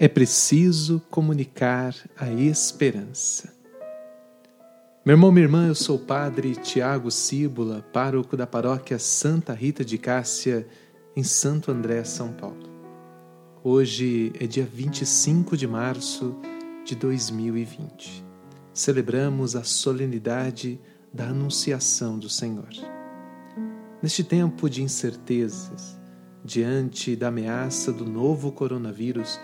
[0.00, 3.57] É preciso comunicar a esperança.
[5.08, 9.82] Meu irmão, minha irmã, eu sou o padre Tiago Cíbula, pároco da paróquia Santa Rita
[9.82, 10.68] de Cássia,
[11.16, 12.68] em Santo André, São Paulo.
[13.64, 16.36] Hoje é dia 25 de março
[16.84, 18.22] de 2020.
[18.74, 20.78] Celebramos a solenidade
[21.10, 22.68] da Anunciação do Senhor.
[24.02, 25.98] Neste tempo de incertezas,
[26.44, 29.40] diante da ameaça do novo coronavírus,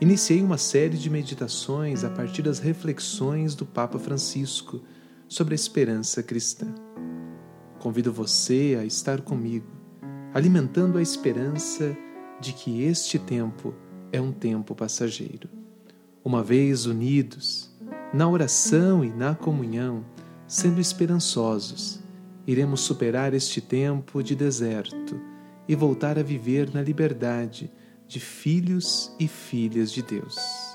[0.00, 4.80] iniciei uma série de meditações a partir das reflexões do Papa Francisco
[5.28, 6.66] sobre a esperança cristã.
[7.78, 9.70] Convido você a estar comigo,
[10.34, 11.96] alimentando a esperança
[12.40, 13.74] de que este tempo
[14.10, 15.48] é um tempo passageiro.
[16.24, 17.70] Uma vez unidos,
[18.12, 20.04] na oração e na comunhão,
[20.46, 22.00] sendo esperançosos,
[22.46, 25.20] iremos superar este tempo de deserto
[25.68, 27.70] e voltar a viver na liberdade
[28.06, 30.67] de filhos e filhas de Deus.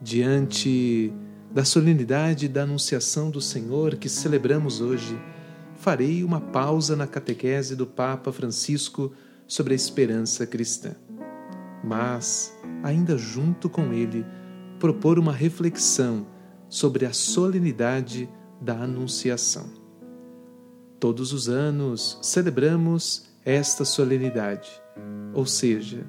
[0.00, 1.12] Diante
[1.52, 5.18] da solenidade da Anunciação do Senhor que celebramos hoje,
[5.74, 9.12] farei uma pausa na catequese do Papa Francisco
[9.46, 10.94] sobre a esperança cristã.
[11.82, 14.24] Mas, ainda junto com ele,
[14.78, 16.26] propor uma reflexão
[16.68, 18.28] sobre a solenidade
[18.60, 19.68] da Anunciação.
[21.00, 24.70] Todos os anos celebramos esta solenidade,
[25.32, 26.04] ou seja,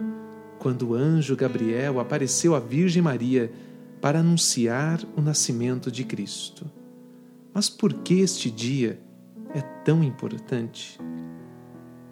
[0.60, 3.52] quando o anjo Gabriel apareceu à Virgem Maria
[4.02, 6.69] para anunciar o nascimento de Cristo.
[7.53, 9.00] Mas por que este dia
[9.53, 11.00] é tão importante?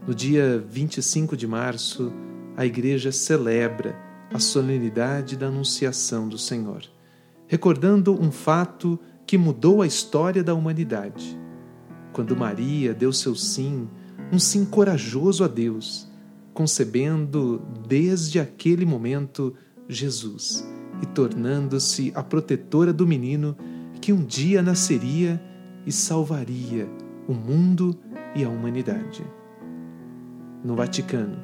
[0.05, 2.11] No dia 25 de março,
[2.55, 3.95] a Igreja celebra
[4.33, 6.83] a solenidade da Anunciação do Senhor,
[7.47, 11.37] recordando um fato que mudou a história da humanidade.
[12.11, 13.87] Quando Maria deu seu sim,
[14.31, 16.09] um sim corajoso a Deus,
[16.53, 19.53] concebendo desde aquele momento
[19.87, 20.65] Jesus
[21.01, 23.55] e tornando-se a protetora do menino
[24.01, 25.41] que um dia nasceria
[25.85, 26.87] e salvaria
[27.27, 27.97] o mundo
[28.33, 29.23] e a humanidade.
[30.63, 31.37] No Vaticano,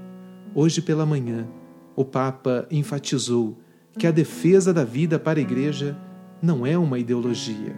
[0.55, 1.47] hoje pela manhã,
[1.95, 3.59] o Papa enfatizou
[3.97, 5.97] que a defesa da vida para a Igreja
[6.41, 7.75] não é uma ideologia,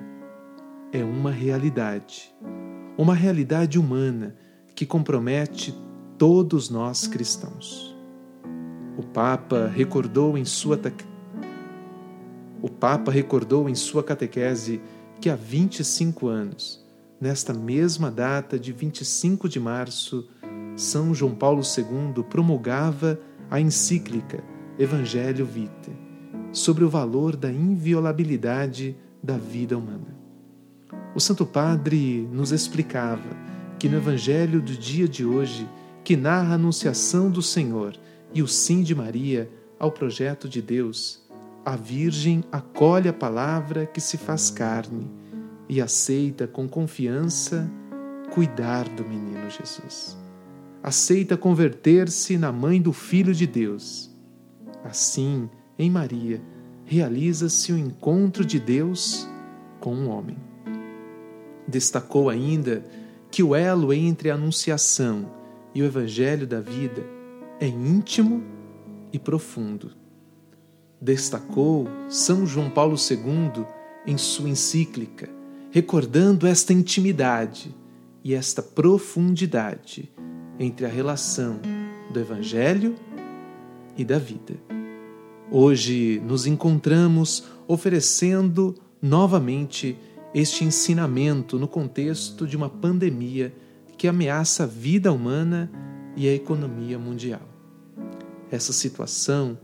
[0.91, 2.33] é uma realidade.
[2.97, 4.35] Uma realidade humana
[4.73, 5.75] que compromete
[6.17, 7.95] todos nós cristãos.
[8.97, 10.77] O Papa recordou em sua
[12.65, 14.81] o Papa recordou em sua catequese
[15.21, 16.83] que há 25 anos,
[17.21, 20.27] nesta mesma data de 25 de março,
[20.75, 23.19] São João Paulo II promulgava
[23.51, 24.43] a encíclica
[24.79, 25.95] Evangelho Vitae
[26.51, 30.17] sobre o valor da inviolabilidade da vida humana.
[31.13, 33.29] O Santo Padre nos explicava
[33.77, 35.69] que no Evangelho do dia de hoje
[36.03, 37.95] que narra a anunciação do Senhor
[38.33, 41.24] e o sim de Maria ao projeto de Deus,
[41.65, 45.09] a Virgem acolhe a palavra que se faz carne
[45.67, 47.67] e aceita com confiança
[48.31, 50.15] cuidar do menino Jesus.
[50.83, 54.15] Aceita converter-se na mãe do Filho de Deus.
[54.83, 55.49] Assim,
[55.79, 56.39] em Maria,
[56.85, 59.27] realiza-se o encontro de Deus
[59.79, 60.37] com o um homem.
[61.67, 62.85] Destacou ainda
[63.31, 65.31] que o elo entre a Anunciação
[65.73, 67.03] e o Evangelho da vida
[67.59, 68.43] é íntimo
[69.11, 70.04] e profundo.
[71.05, 73.63] Destacou São João Paulo II
[74.07, 75.29] em sua encíclica,
[75.69, 77.75] recordando esta intimidade
[78.23, 80.11] e esta profundidade
[80.59, 81.59] entre a relação
[82.11, 82.95] do Evangelho
[83.95, 84.55] e da vida.
[85.51, 89.95] Hoje nos encontramos oferecendo novamente
[90.33, 93.53] este ensinamento no contexto de uma pandemia
[93.95, 95.71] que ameaça a vida humana
[96.15, 97.47] e a economia mundial.
[98.49, 99.55] Essa situação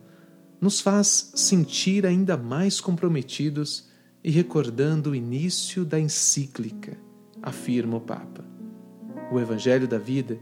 [0.61, 3.89] nos faz sentir ainda mais comprometidos
[4.23, 6.95] e recordando o início da encíclica,
[7.41, 8.45] afirma o Papa.
[9.31, 10.39] O Evangelho da vida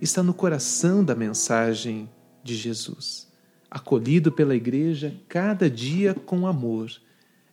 [0.00, 2.08] está no coração da mensagem
[2.42, 3.28] de Jesus,
[3.70, 6.90] acolhido pela Igreja cada dia com amor,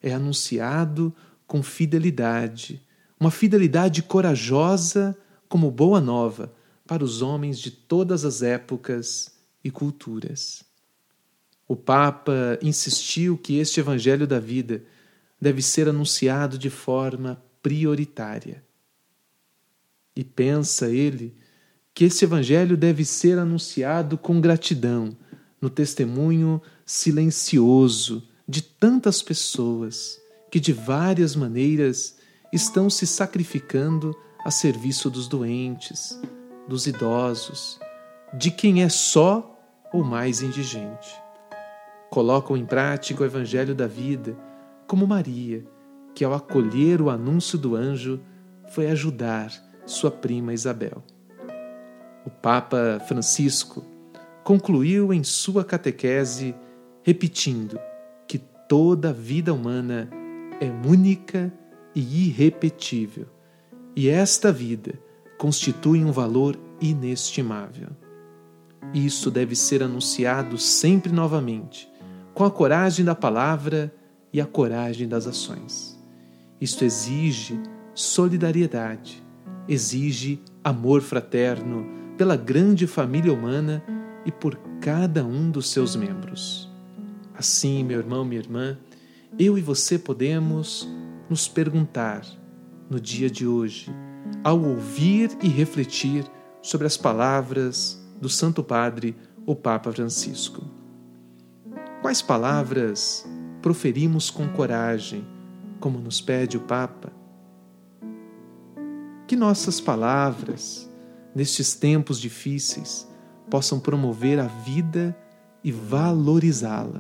[0.02, 1.14] é anunciado
[1.46, 2.82] com fidelidade,
[3.20, 5.18] uma fidelidade corajosa
[5.50, 6.54] como boa nova
[6.88, 10.64] para os homens de todas as épocas e culturas.
[11.68, 14.84] O Papa insistiu que este Evangelho da vida
[15.42, 18.64] deve ser anunciado de forma prioritária.
[20.16, 21.36] E pensa ele
[21.94, 25.18] que esse Evangelho deve ser anunciado com gratidão,
[25.62, 30.22] no testemunho silencioso de tantas pessoas
[30.52, 32.18] que, de várias maneiras,
[32.54, 36.20] estão se sacrificando a serviço dos doentes,
[36.68, 37.80] dos idosos,
[38.38, 39.60] de quem é só
[39.92, 41.25] ou mais indigente.
[42.10, 44.36] Colocam em prática o Evangelho da vida,
[44.88, 45.64] como Maria,
[46.14, 48.20] que ao acolher o anúncio do anjo
[48.70, 49.52] foi ajudar
[49.86, 51.04] sua prima Isabel.
[52.26, 53.84] O Papa Francisco
[54.44, 56.56] concluiu em sua catequese
[57.04, 57.80] repetindo
[58.28, 60.10] que toda a vida humana
[60.60, 61.54] é única
[61.94, 63.28] e irrepetível,
[63.96, 65.00] e esta vida
[65.38, 67.90] constitui um valor inestimável.
[68.94, 71.90] Isso deve ser anunciado sempre novamente,
[72.36, 73.96] com a coragem da palavra
[74.32, 75.98] e a coragem das ações.
[76.60, 77.58] Isto exige
[77.94, 79.24] solidariedade,
[79.70, 81.88] exige amor fraterno
[82.18, 83.82] pela grande família humana
[84.26, 86.70] e por cada um dos seus membros.
[87.34, 88.78] Assim, meu irmão, minha irmã,
[89.40, 90.88] eu e você podemos
[91.30, 92.26] nos perguntar
[92.90, 93.90] no dia de hoje,
[94.44, 96.26] ao ouvir e refletir
[96.62, 99.16] sobre as palavras do Santo Padre,
[99.46, 100.75] o Papa Francisco.
[102.06, 103.28] Quais palavras
[103.64, 105.28] proferimos com coragem,
[105.80, 107.12] como nos pede o Papa?
[109.26, 110.88] Que nossas palavras,
[111.34, 113.12] nestes tempos difíceis,
[113.50, 115.18] possam promover a vida
[115.64, 117.00] e valorizá-la.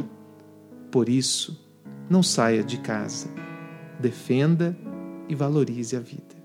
[0.89, 1.63] Por isso,
[2.09, 3.27] não saia de casa,
[3.99, 4.75] defenda
[5.29, 6.35] e valorize a vida.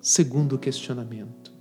[0.00, 1.52] Segundo questionamento: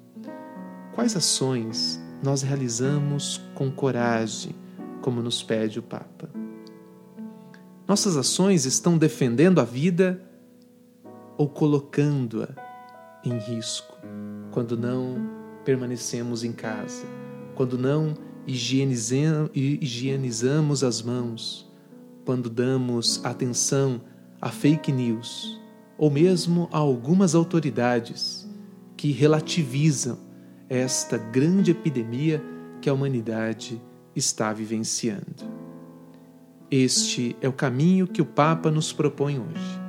[0.96, 4.56] quais ações nós realizamos com coragem,
[5.08, 6.30] como nos pede o Papa?
[7.88, 10.22] Nossas ações estão defendendo a vida
[11.38, 12.50] ou colocando-a
[13.24, 13.98] em risco
[14.52, 15.16] quando não
[15.64, 17.06] permanecemos em casa,
[17.56, 18.16] quando não
[18.46, 21.72] higienizamos as mãos,
[22.26, 24.02] quando damos atenção
[24.42, 25.58] a fake news
[25.98, 28.46] ou mesmo a algumas autoridades
[28.98, 30.20] que relativizam
[30.68, 32.44] esta grande epidemia
[32.82, 33.82] que a humanidade
[34.18, 35.58] está vivenciando.
[36.70, 39.80] Este é o caminho que o Papa nos propõe hoje,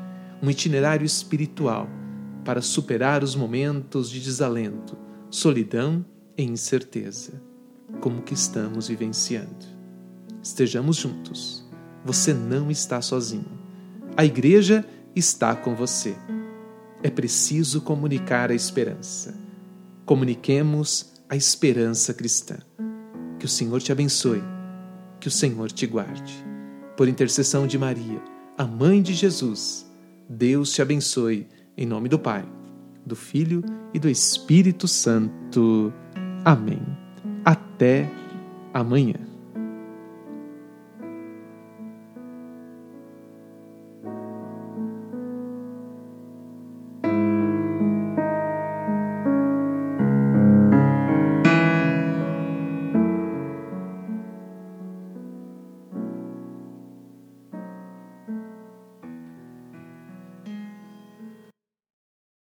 [0.43, 1.89] um itinerário espiritual
[2.45, 4.97] para superar os momentos de desalento,
[5.31, 6.05] solidão
[6.37, 7.43] e incerteza,
[8.01, 9.67] como que estamos vivenciando.
[10.43, 11.67] Estejamos juntos.
[12.05, 13.59] Você não está sozinho.
[14.17, 14.85] A igreja
[15.17, 16.15] está com você.
[17.03, 19.35] É preciso comunicar a esperança.
[20.05, 22.59] Comuniquemos a esperança cristã.
[23.39, 24.43] Que o Senhor te abençoe.
[25.21, 26.45] Que o Senhor te guarde.
[26.97, 28.21] Por intercessão de Maria,
[28.57, 29.87] a mãe de Jesus,
[30.29, 31.47] Deus te abençoe.
[31.77, 32.45] Em nome do Pai,
[33.07, 33.63] do Filho
[33.95, 35.93] e do Espírito Santo.
[36.45, 36.83] Amém.
[37.45, 38.11] Até
[38.75, 39.28] amanhã.